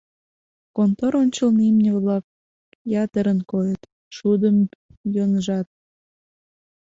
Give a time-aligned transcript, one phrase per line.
[0.75, 2.23] Контор ончылно имне-влак
[3.03, 3.81] ятырын койыт,
[4.15, 4.57] шудым
[5.15, 5.67] йоныжат.